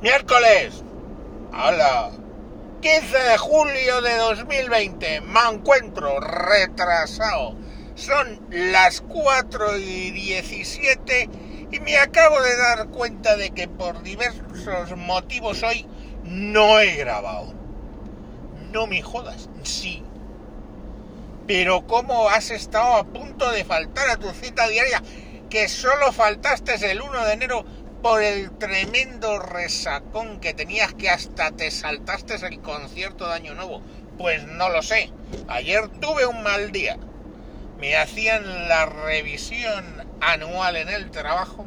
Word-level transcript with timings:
Miércoles. 0.00 0.84
Hola. 1.52 2.12
15 2.82 3.18
de 3.18 3.36
julio 3.36 4.00
de 4.00 4.16
2020. 4.16 5.22
Me 5.22 5.40
encuentro 5.52 6.20
retrasado. 6.20 7.56
Son 7.96 8.38
las 8.48 9.00
4 9.00 9.76
y 9.78 10.12
17 10.12 11.28
y 11.72 11.80
me 11.80 11.96
acabo 11.96 12.40
de 12.40 12.56
dar 12.56 12.86
cuenta 12.90 13.36
de 13.36 13.50
que 13.50 13.66
por 13.66 14.04
diversos 14.04 14.96
motivos 14.96 15.64
hoy 15.64 15.84
no 16.22 16.78
he 16.78 16.94
grabado. 16.94 17.52
No 18.70 18.86
me 18.86 19.02
jodas, 19.02 19.48
sí. 19.64 20.04
Pero 21.48 21.88
¿cómo 21.88 22.28
has 22.28 22.52
estado 22.52 22.94
a 22.94 23.04
punto 23.04 23.50
de 23.50 23.64
faltar 23.64 24.10
a 24.10 24.16
tu 24.16 24.30
cita 24.30 24.68
diaria? 24.68 25.02
Que 25.50 25.66
solo 25.66 26.12
faltaste 26.12 26.74
el 26.88 27.02
1 27.02 27.24
de 27.24 27.32
enero 27.32 27.64
por 28.02 28.22
el 28.22 28.50
tremendo 28.52 29.38
resacón 29.38 30.40
que 30.40 30.54
tenías 30.54 30.94
que 30.94 31.10
hasta 31.10 31.50
te 31.50 31.70
saltaste 31.70 32.34
el 32.46 32.60
concierto 32.60 33.26
de 33.26 33.34
Año 33.34 33.54
Nuevo. 33.54 33.82
Pues 34.16 34.46
no 34.46 34.68
lo 34.68 34.82
sé. 34.82 35.10
Ayer 35.48 35.88
tuve 36.00 36.26
un 36.26 36.42
mal 36.42 36.70
día. 36.70 36.96
Me 37.80 37.96
hacían 37.96 38.68
la 38.68 38.86
revisión 38.86 39.84
anual 40.20 40.76
en 40.76 40.88
el 40.88 41.10
trabajo 41.10 41.66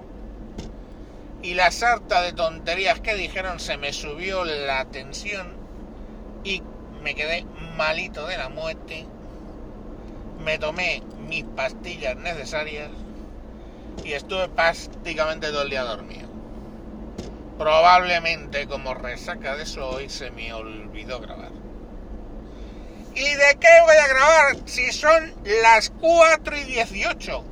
y 1.41 1.53
la 1.53 1.72
sarta 1.72 2.22
de 2.22 2.34
tonterías 2.34 3.00
que 3.00 3.16
dijeron 3.16 3.59
se 3.59 3.77
me 3.77 3.94
subió 3.94 4.44
la 4.44 4.86
tensión 4.86 5.53
y 6.44 6.61
me 7.02 7.16
quedé 7.16 7.45
malito 7.77 8.27
de 8.27 8.38
la 8.38 8.50
muerte. 8.50 9.05
Me 10.44 10.58
tomé 10.59 11.02
mis 11.27 11.44
pastillas 11.44 12.16
necesarias 12.17 12.89
y 14.04 14.13
estuve 14.13 14.50
prácticamente 14.50 15.48
todo 15.48 15.63
el 15.63 15.70
día 15.70 15.84
dormido. 15.84 16.30
Probablemente 17.58 18.67
como 18.67 18.94
resaca 18.94 19.55
de 19.55 19.64
eso 19.64 19.88
hoy 19.90 20.09
se 20.09 20.31
me 20.31 20.54
olvidó 20.54 21.20
grabar. 21.20 21.52
¿Y 23.14 23.34
de 23.34 23.58
qué 23.59 23.67
voy 23.86 23.95
a 23.97 24.08
grabar 24.08 24.58
si 24.66 24.92
son 24.92 25.34
las 25.64 25.89
4 25.89 26.58
y 26.58 26.64
18? 26.64 27.44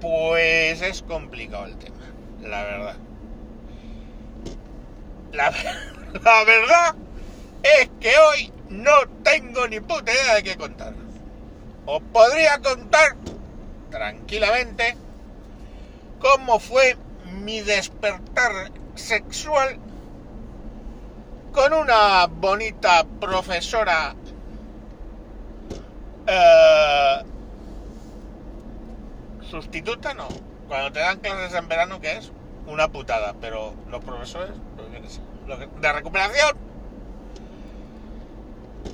Pues 0.00 0.82
es 0.82 1.02
complicado 1.02 1.66
el 1.66 1.76
tema, 1.76 2.06
la 2.42 2.62
verdad. 2.64 2.96
La, 5.32 6.44
verdad 6.44 6.96
es 7.62 7.88
que 8.00 8.12
hoy 8.18 8.52
no 8.68 8.92
tengo 9.22 9.68
ni 9.68 9.78
puta 9.78 10.12
idea 10.12 10.34
de 10.34 10.42
qué 10.42 10.56
contar. 10.56 10.92
Os 11.86 12.02
podría 12.12 12.58
contar 12.58 13.16
tranquilamente 13.90 14.96
cómo 16.20 16.58
fue 16.58 16.96
mi 17.42 17.60
despertar 17.60 18.70
sexual 18.94 19.78
con 21.52 21.72
una 21.72 22.26
bonita 22.26 23.04
profesora 23.20 24.14
eh, 26.26 27.22
sustituta, 29.50 30.14
no. 30.14 30.28
Cuando 30.68 30.92
te 30.92 31.00
dan 31.00 31.18
clases 31.18 31.58
en 31.58 31.68
verano, 31.68 32.00
¿qué 32.00 32.18
es? 32.18 32.30
Una 32.66 32.88
putada, 32.88 33.34
pero 33.40 33.74
los 33.90 34.04
profesores, 34.04 34.52
pues 34.76 35.20
de 35.80 35.92
recuperación, 35.92 36.56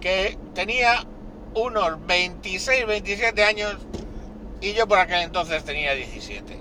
que 0.01 0.39
tenía 0.55 1.05
unos 1.55 2.07
26, 2.07 2.87
27 2.87 3.45
años 3.45 3.77
y 4.61 4.73
yo 4.73 4.87
por 4.87 4.99
aquel 4.99 5.23
entonces 5.23 5.65
tenía 5.65 5.95
17. 5.95 6.59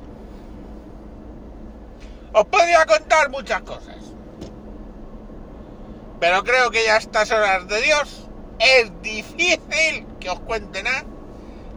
Os 2.34 2.46
podría 2.46 2.86
contar 2.86 3.30
muchas 3.30 3.62
cosas. 3.62 3.96
Pero 6.20 6.44
creo 6.44 6.72
que 6.72 6.84
ya 6.86 6.96
a 6.96 6.98
estas 6.98 7.32
horas 7.32 7.68
de 7.68 7.82
Dios 7.82 8.28
es 8.60 8.92
difícil 9.02 10.06
que 10.20 10.30
os 10.30 10.40
cuente 10.40 10.84
nada 10.84 11.04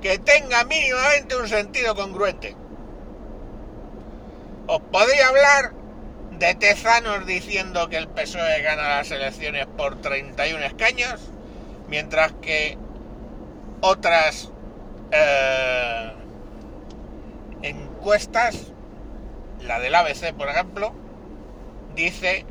que 0.01 0.19
tenga 0.19 0.65
mínimamente 0.65 1.37
un 1.37 1.49
sentido 1.49 1.95
congruente. 1.95 2.57
Os 4.67 4.81
podría 4.81 5.29
hablar 5.29 5.73
de 6.39 6.55
Tezanos 6.55 7.27
diciendo 7.27 7.89
que 7.89 7.97
el 7.97 8.09
PSOE 8.09 8.63
gana 8.63 8.89
las 8.89 9.11
elecciones 9.11 9.67
por 9.67 10.01
31 10.01 10.65
escaños, 10.65 11.21
mientras 11.89 12.33
que 12.35 12.79
otras 13.81 14.51
eh, 15.11 16.13
encuestas, 17.63 18.73
la 19.63 19.81
del 19.81 19.95
ABC 19.95 20.33
por 20.35 20.49
ejemplo, 20.49 20.93
dice 21.95 22.47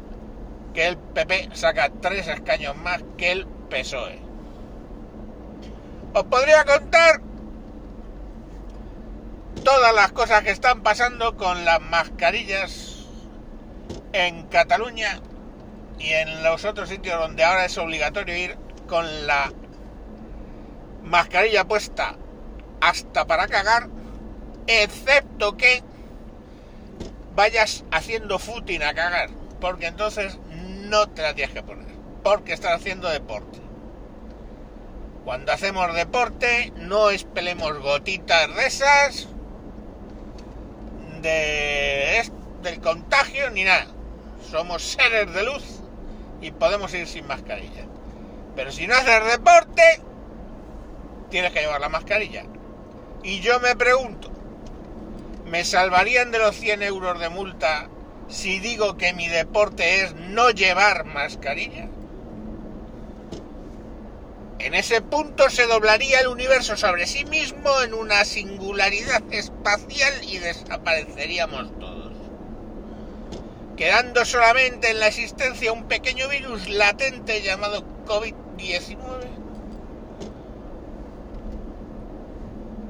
que 0.74 0.88
el 0.88 0.98
PP 0.98 1.50
saca 1.54 1.90
tres 2.02 2.28
escaños 2.28 2.76
más 2.76 3.04
que 3.18 3.32
el 3.32 3.48
PSOE. 3.70 4.20
Os 6.14 6.24
podría 6.26 6.66
contar 6.66 7.22
todas 9.64 9.94
las 9.94 10.12
cosas 10.12 10.44
que 10.44 10.52
están 10.52 10.82
pasando 10.82 11.36
con 11.36 11.66
las 11.66 11.82
mascarillas 11.82 13.06
en 14.14 14.48
Cataluña 14.48 15.20
y 16.00 16.12
en 16.12 16.44
los 16.44 16.66
otros 16.66 16.90
sitios 16.90 17.20
donde 17.20 17.44
ahora 17.44 17.66
es 17.66 17.78
obligatorio 17.78 18.36
ir 18.36 18.58
con 18.88 19.28
la 19.28 19.52
mascarilla 21.04 21.66
puesta 21.66 22.16
hasta 22.82 23.26
para 23.26 23.48
cagar, 23.48 23.90
excepto 24.68 25.58
que 25.58 25.84
vayas 27.36 27.84
haciendo 27.92 28.40
footing 28.40 28.84
a 28.84 28.94
cagar, 28.94 29.30
porque 29.60 29.88
entonces 29.88 30.38
no 30.50 31.08
te 31.08 31.22
la 31.22 31.34
tienes 31.34 31.54
que 31.54 31.64
poner, 31.64 31.88
porque 32.24 32.54
estás 32.54 32.74
haciendo 32.74 33.10
deporte. 33.10 33.60
Cuando 35.24 35.52
hacemos 35.52 35.94
deporte 35.94 36.72
no 36.78 37.10
espelemos 37.10 37.80
gotitas 37.80 38.56
de 38.56 38.66
esas 38.66 39.28
de, 41.22 42.32
del 42.62 42.80
contagio 42.80 43.50
ni 43.52 43.64
nada. 43.64 43.88
Somos 44.50 44.84
seres 44.84 45.34
de 45.34 45.44
luz 45.44 45.82
y 46.42 46.52
podemos 46.52 46.94
ir 46.94 47.08
sin 47.08 47.28
mascarilla. 47.28 47.86
Pero 48.56 48.72
si 48.72 48.88
no 48.88 48.96
haces 48.96 49.26
deporte, 49.32 50.02
tienes 51.30 51.52
que 51.52 51.60
llevar 51.60 51.82
la 51.82 51.90
mascarilla. 51.90 52.46
Y 53.24 53.40
yo 53.42 53.60
me 53.60 53.76
pregunto, 53.76 54.30
¿me 55.46 55.66
salvarían 55.66 56.32
de 56.32 56.40
los 56.40 56.56
100 56.56 56.84
euros 56.84 57.20
de 57.20 57.30
multa 57.30 57.90
si 58.30 58.60
digo 58.60 58.98
que 58.98 59.14
mi 59.14 59.28
deporte 59.28 60.04
es 60.04 60.16
no 60.16 60.50
llevar 60.52 61.06
mascarilla? 61.06 61.88
En 64.60 64.74
ese 64.74 65.02
punto 65.02 65.50
se 65.50 65.68
doblaría 65.68 66.20
el 66.20 66.28
universo 66.28 66.76
sobre 66.76 67.06
sí 67.06 67.26
mismo 67.26 67.82
en 67.84 67.94
una 67.94 68.26
singularidad 68.26 69.22
espacial 69.32 70.14
y 70.24 70.40
desapareceríamos 70.40 71.80
todos, 71.80 72.12
quedando 73.78 74.26
solamente 74.26 74.90
en 74.90 75.00
la 75.00 75.08
existencia 75.08 75.72
un 75.72 75.88
pequeño 75.88 76.28
virus 76.28 76.68
latente 76.70 77.44
llamado 77.44 77.84
COVID-19, 78.08 78.98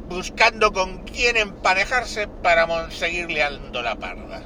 buscando 0.08 0.72
con 0.72 1.04
quién 1.04 1.38
emparejarse 1.38 2.28
para 2.28 2.90
seguir 2.92 3.30
liando 3.30 3.82
la 3.82 3.96
parda. 3.96 4.42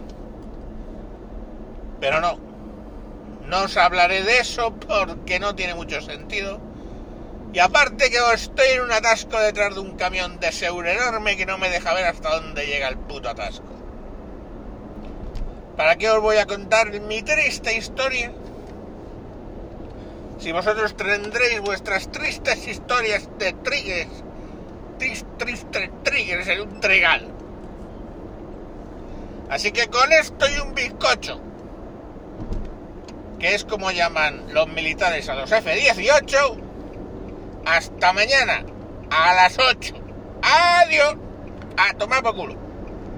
Pero 2.00 2.20
no, 2.20 2.40
no 3.48 3.64
os 3.64 3.78
hablaré 3.78 4.24
de 4.24 4.40
eso 4.40 4.74
porque 4.74 5.40
no 5.40 5.56
tiene 5.56 5.76
mucho 5.76 6.02
sentido 6.02 6.60
y 7.54 7.60
aparte 7.60 8.10
que 8.10 8.18
estoy 8.34 8.68
en 8.76 8.82
un 8.82 8.92
atasco 8.94 9.38
detrás 9.38 9.76
de 9.76 9.82
un 9.82 9.98
camión 9.98 10.40
de 10.40 10.54
seguro 10.54 10.88
enorme 10.88 11.36
que 11.36 11.46
no 11.46 11.58
me 11.58 11.70
deja 11.70 11.94
ver 11.94 12.06
hasta 12.06 12.40
dónde 12.40 12.66
llega 12.66 12.88
el 12.88 12.98
puto 12.98 13.30
atasco. 13.30 13.66
¿Para 15.76 15.98
qué 15.98 16.10
os 16.10 16.22
voy 16.22 16.38
a 16.38 16.46
contar 16.46 16.92
mi 17.02 17.22
triste 17.24 17.76
historia? 17.76 18.32
Si 20.40 20.52
vosotros 20.53 20.96
tendréis 20.96 21.59
vuestras 21.59 22.09
tristes 22.09 22.68
historias 22.68 23.28
de 23.38 23.53
triggers, 25.02 25.26
triste, 25.38 25.68
triste 25.72 25.92
triggers 26.03 26.48
en 26.48 26.62
un 26.62 26.80
tregal. 26.80 27.28
Así 29.50 29.72
que 29.72 29.88
con 29.88 30.14
esto 30.14 30.46
y 30.50 30.59
un 30.59 30.74
bizcocho, 30.74 31.42
que 33.40 33.56
es 33.56 33.66
como 33.66 33.92
llaman 33.92 34.53
los 34.53 34.68
militares 34.70 35.28
a 35.28 35.36
los 35.36 35.52
F-18, 35.52 36.56
hasta 37.66 38.14
mañana 38.14 38.64
a 39.09 39.34
las 39.34 39.58
8. 39.58 39.96
Adiós. 40.42 41.16
A 41.78 41.94
tomar 41.94 42.22
por 42.22 42.36
culo. 42.36 42.60